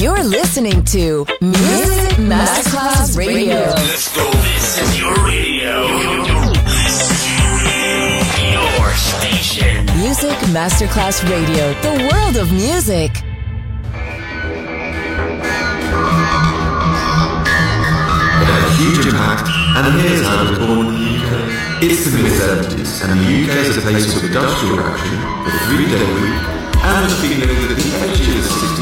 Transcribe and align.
You're 0.00 0.24
listening 0.24 0.84
to 0.86 1.26
Music 1.40 2.16
Masterclass 2.18 3.16
Radio. 3.16 3.54
Let's 3.54 4.14
go. 4.14 4.30
This 4.30 4.78
is 4.82 4.98
your 4.98 5.14
radio. 5.24 5.86
Your 8.52 8.94
station. 8.94 9.86
Music 9.98 10.36
Masterclass 10.50 11.22
Radio, 11.28 11.72
the 11.82 12.08
world 12.10 12.36
of 12.36 12.52
music. 12.52 13.10
A 18.44 18.74
huge 18.76 19.06
impact, 19.06 19.48
and 19.76 20.00
here's 20.00 20.26
how 20.26 20.44
it 20.44 20.50
was 20.50 20.58
born 20.58 20.86
in 20.86 20.94
the 20.94 21.02
UK. 21.18 21.82
It's 21.82 22.04
the 22.04 22.10
mid-70s, 22.22 22.92
and 23.08 23.20
the 23.20 23.24
UK 23.24 23.52
is 23.68 23.76
a 23.76 23.80
place 23.80 24.16
of 24.16 24.24
industrial 24.24 24.80
action, 24.80 25.18
the 25.44 25.50
three-day 25.66 26.06
week, 26.14 26.42
and 26.82 27.04
the 27.06 27.14
feeling 27.22 27.68
that 27.68 27.76
the 27.76 27.90
edge 28.02 28.20
of 28.20 28.26
the 28.34 28.42
60s 28.42 28.81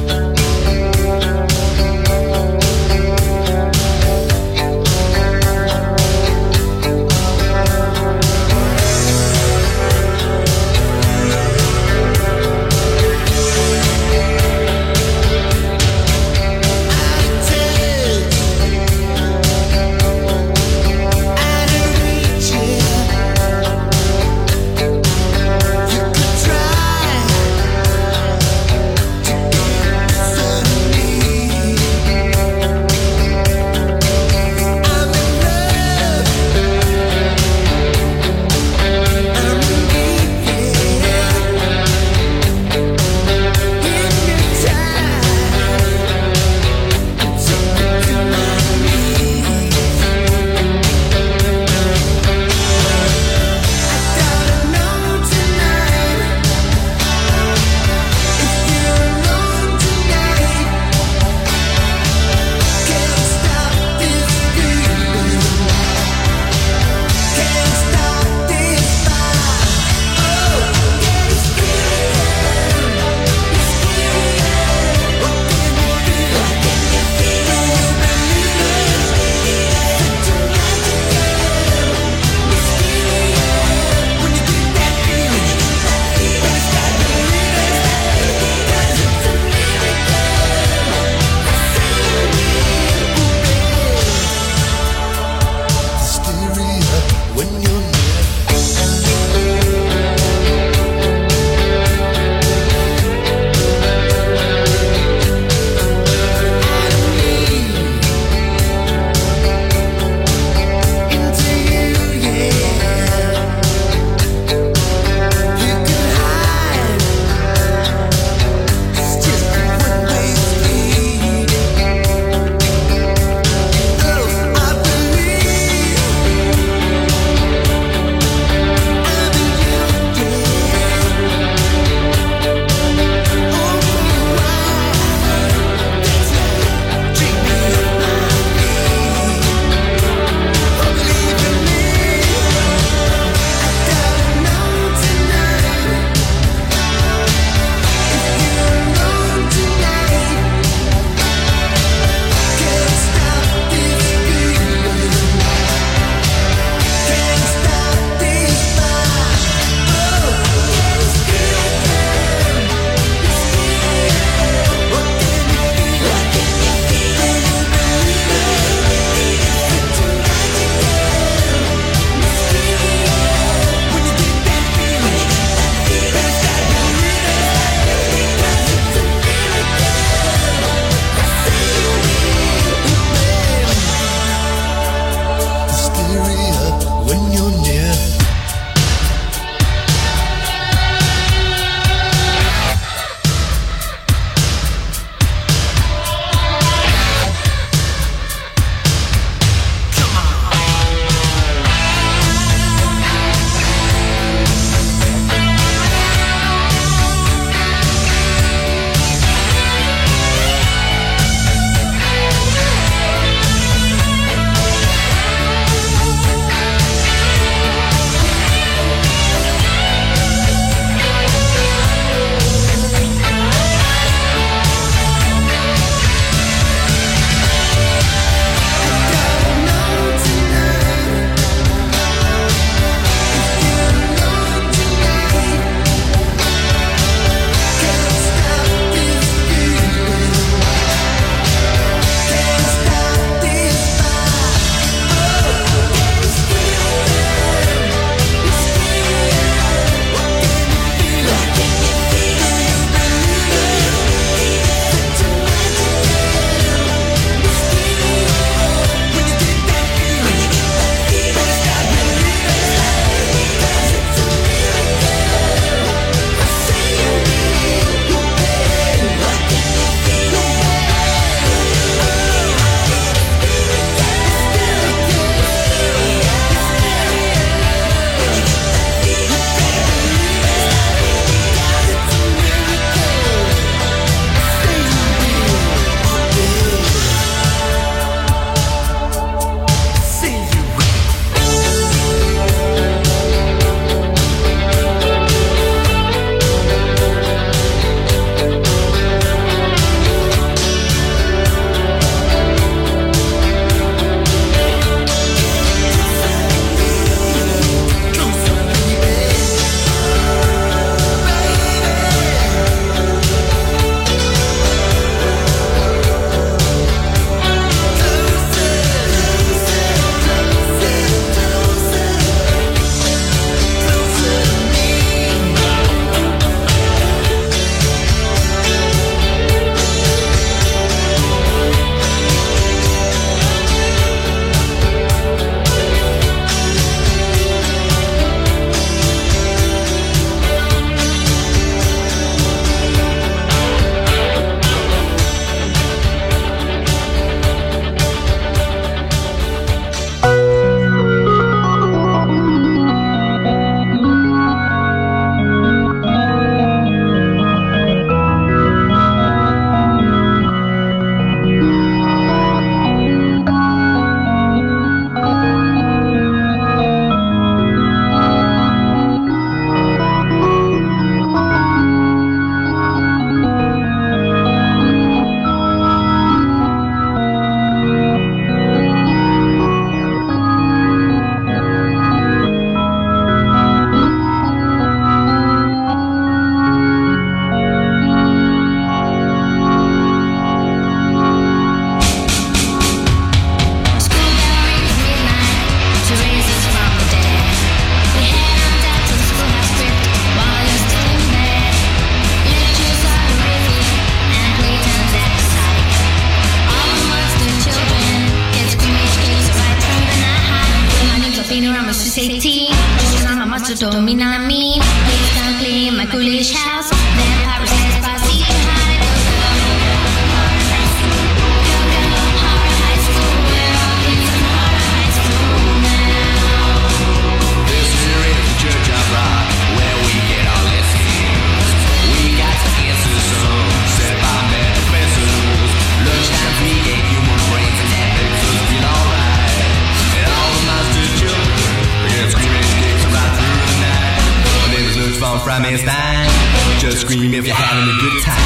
promised 445.51 445.85
land. 445.85 446.31
Just 446.79 447.01
scream 447.01 447.33
if 447.33 447.45
you're 447.45 447.53
having 447.53 447.83
a 447.83 447.97
good 447.99 448.23
time. 448.23 448.39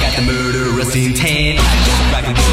Got 0.00 0.16
the 0.16 0.32
murderous 0.32 0.94
intent. 0.94 1.58
Rock. 2.12 2.51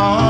tomorrow. 0.00 0.29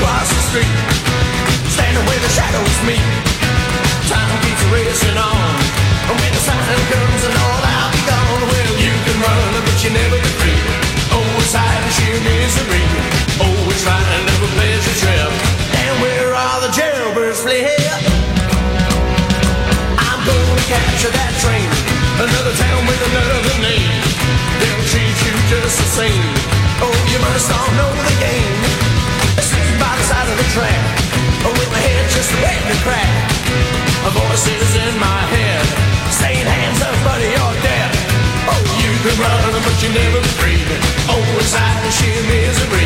Across 0.00 0.32
the 0.32 0.42
street, 0.48 0.76
standing 1.68 2.04
where 2.08 2.22
the 2.24 2.32
shadows 2.32 2.76
meet. 2.88 3.04
Time 4.08 4.32
keeps 4.40 4.64
racing 4.72 5.18
on, 5.20 5.52
and 6.08 6.16
when 6.16 6.32
the 6.32 6.40
sun 6.40 6.56
comes, 6.88 7.20
and 7.28 7.36
all 7.36 7.60
I'll 7.60 7.92
be 7.92 8.00
gone. 8.08 8.42
Well, 8.48 8.74
you 8.80 8.94
can 9.04 9.16
run, 9.20 9.52
but 9.60 9.76
you 9.84 9.92
never 9.92 10.16
be 10.16 10.32
free. 10.40 10.62
Always 11.12 11.52
hiding 11.52 11.92
sheer 12.00 12.16
misery. 12.16 12.84
Always 13.44 13.80
trying 13.84 14.24
to 14.24 14.34
a 14.40 14.48
pleasure 14.56 14.96
trip. 15.04 15.32
And 15.84 15.94
where 16.00 16.32
are 16.32 16.58
the 16.64 16.72
jailbirds 16.72 17.44
fled? 17.44 18.00
I'm 20.00 20.20
gonna 20.24 20.64
capture 20.64 21.12
that 21.12 21.32
train. 21.44 21.68
Another 22.24 22.54
town 22.56 22.80
with 22.88 23.00
another 23.04 23.56
name. 23.60 23.92
They'll 24.64 24.84
treat 24.88 25.16
you 25.28 25.34
just 25.52 25.76
the 25.76 25.88
same. 25.92 26.24
Oh, 26.80 26.96
you 27.12 27.20
must 27.20 27.52
all 27.52 27.70
know 27.76 27.92
the 28.00 28.16
game. 28.16 28.49
Track. 30.54 30.82
Oh, 31.46 31.52
with 31.54 31.70
my 31.70 31.78
head 31.78 32.10
just 32.10 32.30
ready 32.42 32.64
to 32.74 32.78
crack. 32.82 33.08
A 34.02 34.10
voice 34.10 34.46
is 34.50 34.72
in 34.74 34.94
my 34.98 35.22
head. 35.30 35.64
Saying 36.10 36.46
hands 36.46 36.80
up, 36.82 36.96
buddy, 37.06 37.30
you're 37.30 37.58
dead. 37.62 37.90
Oh, 38.50 38.62
you 38.82 38.92
can 39.04 39.14
run, 39.22 39.54
but 39.62 39.76
you 39.82 39.90
never 39.94 40.18
be 40.18 40.32
free. 40.42 40.62
Always 41.06 41.54
hiding 41.54 41.86
oh, 41.86 41.98
sheer 41.98 42.22
misery. 42.26 42.79